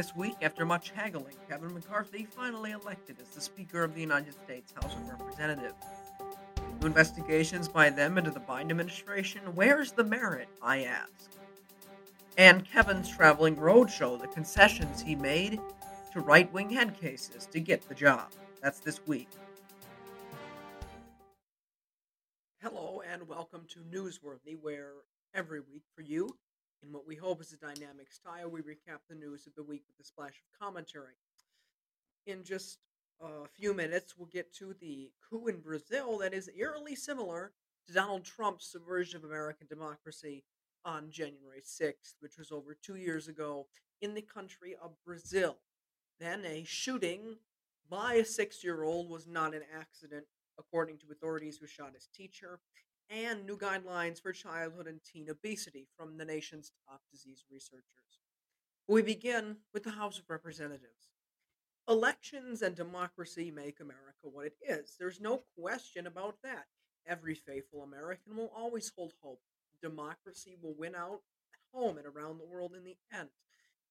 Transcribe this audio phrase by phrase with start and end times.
[0.00, 4.32] This week, after much haggling, Kevin McCarthy finally elected as the Speaker of the United
[4.32, 5.84] States House of Representatives.
[6.80, 11.30] New investigations by them into the Biden administration, where's the merit, I ask?
[12.38, 15.60] And Kevin's traveling roadshow, the concessions he made
[16.14, 18.30] to right wing head cases to get the job.
[18.62, 19.28] That's this week.
[22.62, 24.92] Hello, and welcome to Newsworthy, where
[25.34, 26.34] every week for you,
[26.82, 29.82] in what we hope is a dynamic style, we recap the news of the week
[29.88, 31.14] with a splash of commentary.
[32.26, 32.78] In just
[33.20, 37.52] a few minutes, we'll get to the coup in Brazil that is eerily similar
[37.86, 40.44] to Donald Trump's subversion of American democracy
[40.84, 43.66] on January 6th, which was over two years ago
[44.00, 45.56] in the country of Brazil.
[46.18, 47.36] Then a shooting
[47.88, 50.24] by a six year old was not an accident,
[50.58, 52.60] according to authorities who shot his teacher,
[53.10, 58.20] and new guidelines for childhood and teen obesity from the nation's top disease researchers.
[58.88, 61.10] We begin with the House of Representatives.
[61.88, 64.94] Elections and democracy make America what it is.
[64.98, 66.66] There's no question about that.
[67.06, 69.40] Every faithful American will always hold hope.
[69.82, 71.20] Democracy will win out
[71.52, 73.30] at home and around the world in the end.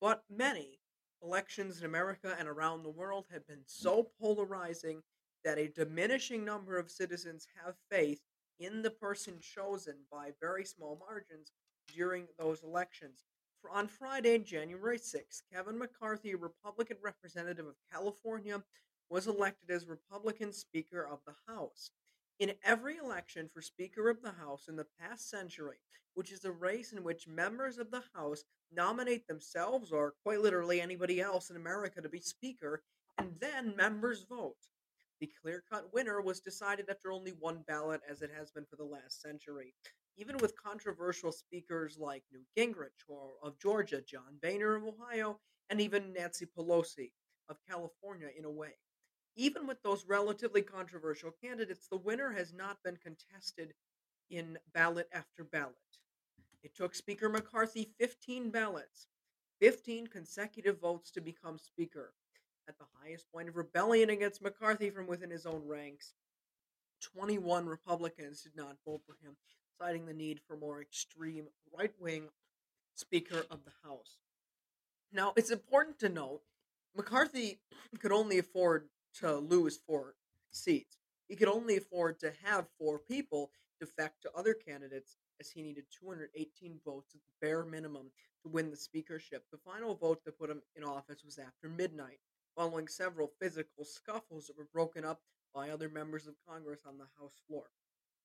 [0.00, 0.78] But many
[1.22, 5.02] elections in America and around the world have been so polarizing
[5.44, 8.20] that a diminishing number of citizens have faith
[8.64, 11.52] in the person chosen by very small margins
[11.94, 13.24] during those elections.
[13.60, 18.62] For on Friday, January 6th, Kevin McCarthy, Republican representative of California,
[19.08, 21.90] was elected as Republican Speaker of the House.
[22.40, 25.76] In every election for Speaker of the House in the past century,
[26.14, 30.80] which is a race in which members of the House nominate themselves or quite literally
[30.80, 32.82] anybody else in America to be Speaker,
[33.18, 34.56] and then members vote.
[35.22, 38.74] The clear cut winner was decided after only one ballot, as it has been for
[38.74, 39.72] the last century.
[40.16, 43.08] Even with controversial speakers like Newt Gingrich
[43.40, 45.38] of Georgia, John Boehner of Ohio,
[45.70, 47.12] and even Nancy Pelosi
[47.48, 48.72] of California, in a way.
[49.36, 53.74] Even with those relatively controversial candidates, the winner has not been contested
[54.28, 55.76] in ballot after ballot.
[56.64, 59.06] It took Speaker McCarthy 15 ballots,
[59.60, 62.12] 15 consecutive votes to become Speaker
[62.68, 66.14] at the highest point of rebellion against McCarthy from within his own ranks.
[67.14, 69.36] 21 Republicans did not vote for him,
[69.78, 71.46] citing the need for more extreme
[71.76, 72.28] right wing
[72.94, 74.18] Speaker of the House.
[75.12, 76.42] Now, it's important to note
[76.96, 77.58] McCarthy
[78.00, 78.88] could only afford
[79.20, 80.14] to lose four
[80.50, 80.98] seats.
[81.28, 83.50] He could only afford to have four people
[83.80, 88.10] defect to other candidates as he needed 218 votes at the bare minimum
[88.42, 89.44] to win the speakership.
[89.50, 92.18] The final vote that put him in office was after midnight
[92.56, 95.20] following several physical scuffles that were broken up
[95.54, 97.64] by other members of Congress on the House floor.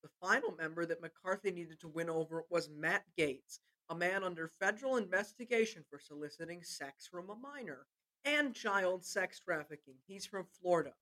[0.04, 4.52] The final member that McCarthy needed to win over was Matt Gaetz, a man under
[4.60, 7.88] federal investigation for soliciting sex from a minor
[8.26, 9.96] and child sex trafficking.
[10.08, 10.94] He's from Florida.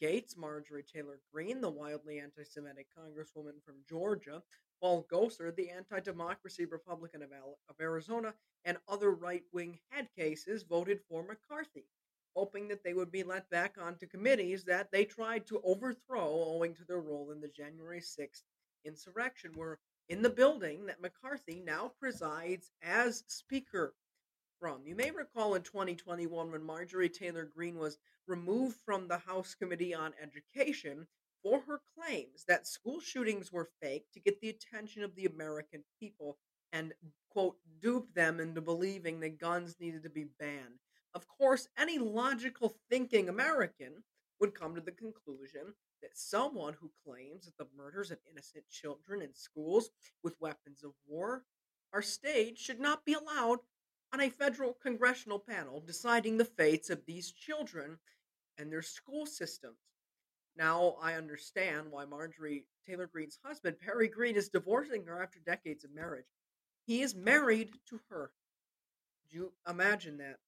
[0.00, 4.42] Gaetz, Marjorie Taylor Greene, the wildly anti Semitic Congresswoman from Georgia,
[4.80, 7.30] Paul Gosar, the anti democracy Republican of,
[7.80, 8.34] Arizona,
[8.64, 11.86] and other right wing head cases voted for McCarthy
[12.36, 16.74] hoping that they would be let back onto committees that they tried to overthrow owing
[16.74, 18.42] to their role in the January 6th
[18.84, 23.94] insurrection, were in the building that McCarthy now presides as Speaker
[24.60, 24.86] from.
[24.86, 29.94] You may recall in 2021 when Marjorie Taylor Greene was removed from the House Committee
[29.94, 31.06] on Education
[31.42, 35.82] for her claims that school shootings were fake to get the attention of the American
[36.00, 36.38] people
[36.72, 36.92] and,
[37.30, 40.80] quote, dupe them into believing that guns needed to be banned.
[41.16, 44.04] Of course, any logical thinking American
[44.38, 45.72] would come to the conclusion
[46.02, 49.88] that someone who claims that the murders of innocent children in schools
[50.22, 51.42] with weapons of war
[51.94, 53.60] are staged should not be allowed
[54.12, 57.98] on a federal congressional panel deciding the fates of these children
[58.58, 59.78] and their school systems.
[60.54, 65.82] Now, I understand why Marjorie Taylor Greene's husband, Perry Greene, is divorcing her after decades
[65.82, 66.26] of marriage.
[66.86, 68.32] He is married to her.
[69.30, 70.40] Do you imagine that?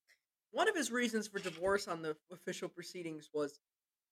[0.50, 3.60] One of his reasons for divorce on the official proceedings was,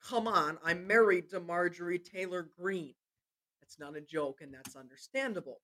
[0.02, 2.94] come on, I'm married to Marjorie Taylor Greene.
[3.60, 5.60] That's not a joke, and that's understandable.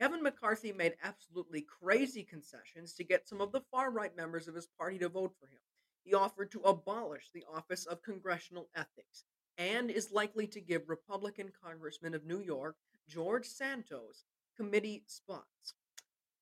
[0.00, 4.54] Kevin McCarthy made absolutely crazy concessions to get some of the far right members of
[4.54, 5.60] his party to vote for him.
[6.04, 9.24] He offered to abolish the Office of Congressional Ethics
[9.58, 12.76] and is likely to give Republican Congressman of New York,
[13.08, 14.24] George Santos,
[14.56, 15.74] committee spots.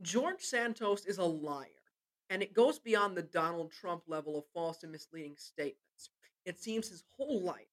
[0.03, 1.86] George Santos is a liar
[2.31, 6.11] and it goes beyond the Donald Trump level of false and misleading statements.
[6.45, 7.67] It seems his whole life,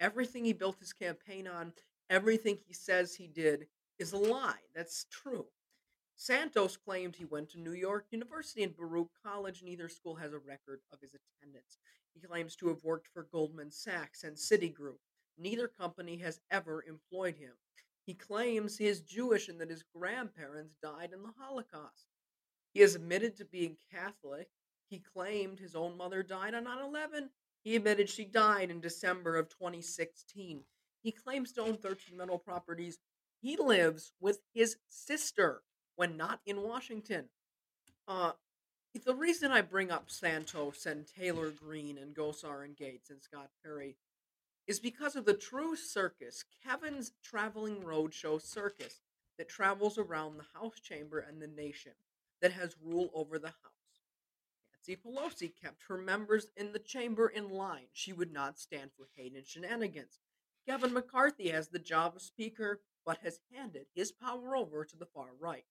[0.00, 1.72] everything he built his campaign on,
[2.10, 3.66] everything he says he did
[3.98, 4.60] is a lie.
[4.74, 5.46] That's true.
[6.16, 9.62] Santos claimed he went to New York University and Baruch College.
[9.62, 11.78] Neither school has a record of his attendance.
[12.12, 14.98] He claims to have worked for Goldman Sachs and Citigroup.
[15.38, 17.52] Neither company has ever employed him.
[18.04, 22.06] He claims he is Jewish and that his grandparents died in the Holocaust.
[22.78, 24.50] He has admitted to being Catholic.
[24.88, 27.30] He claimed his own mother died on 9 11.
[27.64, 30.60] He admitted she died in December of 2016.
[31.02, 33.00] He claims to own 13 rental properties.
[33.40, 35.62] He lives with his sister
[35.96, 37.24] when not in Washington.
[38.06, 38.34] Uh,
[39.04, 43.50] the reason I bring up Santos and Taylor Greene and Gosar and Gaetz and Scott
[43.60, 43.96] Perry
[44.68, 49.00] is because of the true circus, Kevin's Traveling Roadshow Circus,
[49.36, 51.94] that travels around the House chamber and the nation,
[52.40, 53.78] that has rule over the House.
[54.88, 57.88] Nancy Pelosi kept her members in the chamber in line.
[57.92, 60.18] She would not stand for hate and shenanigans.
[60.66, 65.06] Kevin McCarthy has the job of Speaker, but has handed his power over to the
[65.06, 65.64] far right.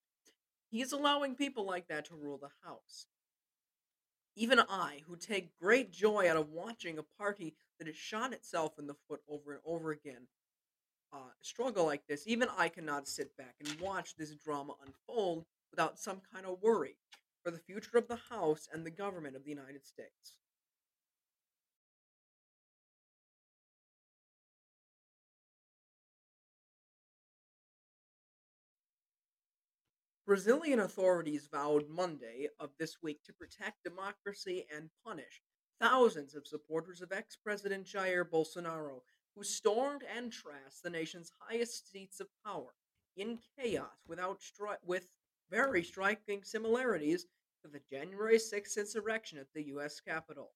[0.70, 3.08] He is allowing people like that to rule the House.
[4.36, 8.78] Even I, who take great joy out of watching a party that has shot itself
[8.78, 10.28] in the foot over and over again,
[11.14, 15.46] uh, struggle like this, even I cannot sit back and watch this drama unfold
[15.78, 16.98] without some kind of worry
[17.44, 20.38] for the future of the House and the government of the United States.
[30.26, 35.42] Brazilian authorities vowed Monday of this week to protect democracy and punish
[35.80, 39.02] thousands of supporters of ex President Jair Bolsonaro
[39.36, 42.74] who stormed and trashed the nation's highest seats of power
[43.16, 45.10] in chaos without stri- with
[45.50, 47.26] very striking similarities
[47.64, 50.00] to the January 6th insurrection at the U.S.
[50.00, 50.52] Capitol.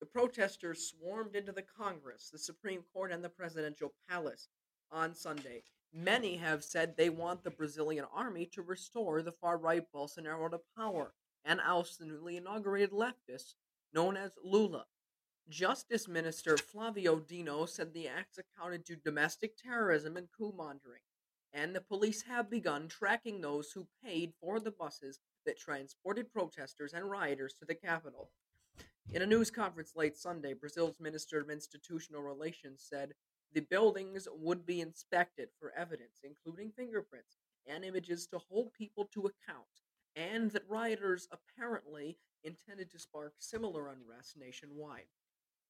[0.00, 4.48] The protesters swarmed into the Congress, the Supreme Court, and the presidential palace
[4.90, 5.62] on Sunday,
[5.94, 10.60] Many have said they want the Brazilian army to restore the far right Bolsonaro to
[10.74, 11.12] power
[11.44, 13.54] and oust the newly inaugurated leftist
[13.92, 14.86] known as Lula.
[15.50, 21.02] Justice Minister Flavio Dino said the acts accounted to domestic terrorism and coup mongering,
[21.52, 26.92] and the police have begun tracking those who paid for the buses that transported protesters
[26.92, 28.30] and rioters to the capital.
[29.12, 33.12] In a news conference late Sunday, Brazil's Minister of Institutional Relations said
[33.52, 39.20] the buildings would be inspected for evidence, including fingerprints and images to hold people to
[39.26, 39.66] account,
[40.16, 45.06] and that rioters apparently intended to spark similar unrest nationwide.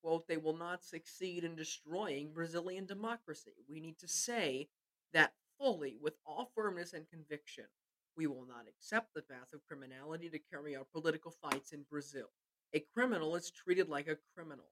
[0.02, 3.52] Quote, they will not succeed in destroying Brazilian democracy.
[3.68, 4.68] We need to say
[5.12, 5.32] that
[5.62, 7.64] fully with all firmness and conviction.
[8.16, 12.26] We will not accept the path of criminality to carry out political fights in Brazil.
[12.74, 14.66] A criminal is treated like a criminal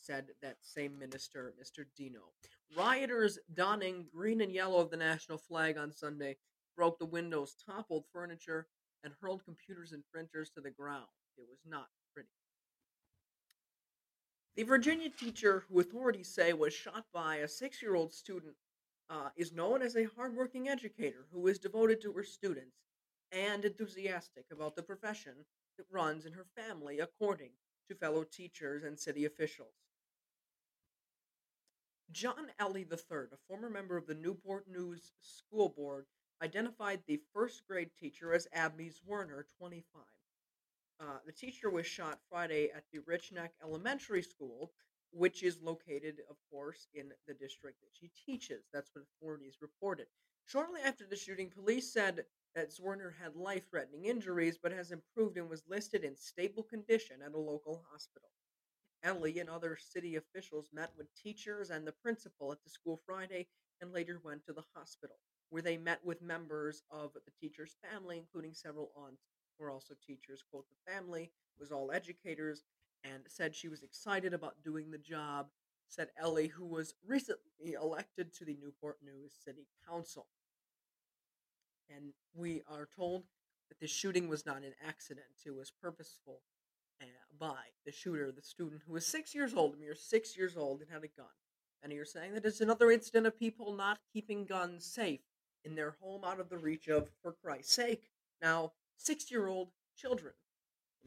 [0.00, 1.84] said that same minister, Mr.
[1.96, 2.30] Dino.
[2.76, 6.36] Rioters donning green and yellow of the national flag on Sunday
[6.76, 8.68] broke the windows, toppled furniture,
[9.02, 11.06] and hurled computers and printers to the ground.
[11.36, 12.28] It was not pretty.
[14.54, 18.54] The Virginia teacher who authorities say was shot by a six year old student
[19.10, 22.76] uh, is known as a hardworking educator who is devoted to her students
[23.32, 25.34] and enthusiastic about the profession
[25.76, 27.50] that runs in her family, according
[27.88, 29.74] to fellow teachers and city officials.
[32.10, 36.06] John Eley III, a former member of the Newport News School Board,
[36.42, 40.02] identified the first grade teacher as Abby Zwerner, 25.
[41.00, 44.72] Uh, the teacher was shot Friday at the Rich Neck Elementary School,
[45.12, 48.64] which is located, of course, in the district that she teaches.
[48.72, 50.06] That's what authorities reported.
[50.44, 52.24] Shortly after the shooting, police said
[52.54, 57.16] that Zwerner had life threatening injuries but has improved and was listed in stable condition
[57.24, 58.30] at a local hospital.
[59.04, 63.46] Eley and other city officials met with teachers and the principal at the school Friday
[63.80, 65.16] and later went to the hospital,
[65.50, 69.22] where they met with members of the teacher's family, including several aunts
[69.56, 70.42] who were also teachers.
[70.50, 72.64] Quote, the family was all educators
[73.04, 75.48] and said she was excited about doing the job,
[75.88, 80.26] said Eley, who was recently elected to the Newport News City Council.
[81.88, 83.24] And we are told
[83.68, 86.42] that the shooting was not an accident, it was purposeful
[87.00, 87.06] uh,
[87.38, 90.80] by the shooter, the student who was six years old, a mere six years old,
[90.80, 91.26] and had a gun.
[91.82, 95.20] And you're saying that it's another incident of people not keeping guns safe
[95.64, 98.10] in their home out of the reach of, for Christ's sake,
[98.42, 100.34] now six year old children.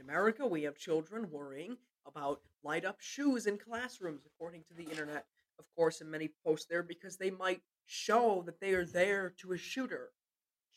[0.02, 1.78] In America, we have children worrying
[2.08, 5.26] about light up shoes in classrooms, according to the internet,
[5.60, 9.52] of course, and many posts there because they might show that they are there to
[9.52, 10.10] a shooter.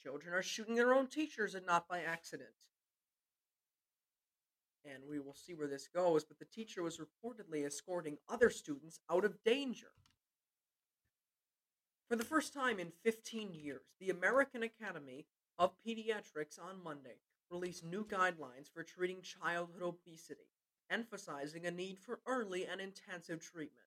[0.03, 2.51] Children are shooting their own teachers and not by accident
[4.85, 9.01] and we will see where this goes, but the teacher was reportedly escorting other students
[9.11, 9.93] out of danger.
[12.09, 15.25] For the first time in 15 years, the American Academy
[15.59, 17.17] of Pediatrics on Monday
[17.51, 20.49] released new guidelines for treating childhood obesity,
[20.91, 23.87] emphasizing a need for early and intensive treatment.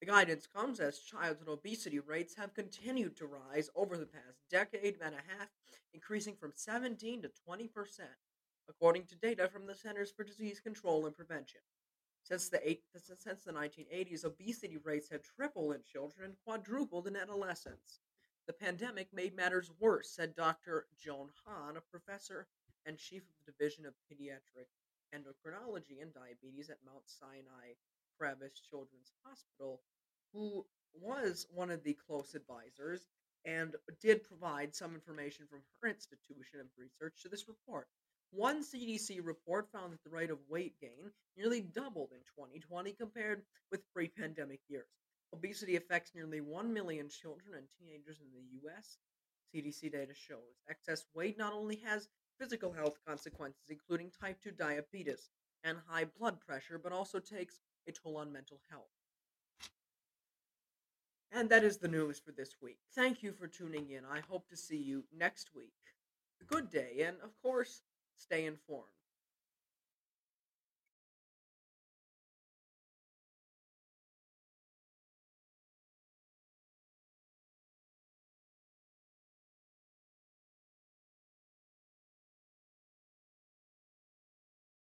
[0.00, 4.96] The guidance comes as childhood obesity rates have continued to rise over the past decade
[5.04, 5.48] and a half,
[5.92, 8.08] increasing from 17 to 20 percent,
[8.68, 11.60] according to data from the Centers for Disease Control and Prevention.
[12.22, 17.16] Since the, eight, since the 1980s, obesity rates have tripled in children and quadrupled in
[17.16, 18.00] adolescents.
[18.50, 20.88] The pandemic made matters worse, said Dr.
[20.98, 22.48] Joan Han, a professor
[22.84, 24.66] and chief of the Division of Pediatric
[25.14, 27.74] Endocrinology and Diabetes at Mount Sinai
[28.20, 29.80] Kravis Children's Hospital,
[30.32, 30.66] who
[31.00, 33.06] was one of the close advisors
[33.44, 37.86] and did provide some information from her institution of research to this report.
[38.32, 43.42] One CDC report found that the rate of weight gain nearly doubled in 2020 compared
[43.70, 44.88] with pre pandemic years.
[45.32, 48.98] Obesity affects nearly 1 million children and teenagers in the US.
[49.54, 52.08] CDC data shows excess weight not only has
[52.38, 55.30] physical health consequences, including type 2 diabetes
[55.64, 58.90] and high blood pressure, but also takes a toll on mental health.
[61.32, 62.78] And that is the news for this week.
[62.94, 64.04] Thank you for tuning in.
[64.04, 65.72] I hope to see you next week.
[66.46, 67.82] Good day, and of course,
[68.16, 68.99] stay informed.